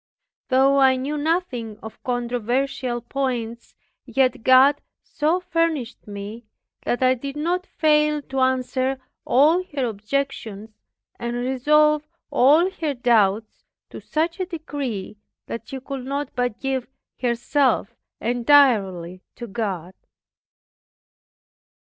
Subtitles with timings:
[0.47, 6.47] Though I knew nothing of controversial points, yet God so furnished me
[6.85, 10.71] that I did not fail to answer all her objections,
[11.19, 16.87] and resolve all her doubts, to such a degree, that she could not but give
[17.21, 19.93] herself up entirely to God.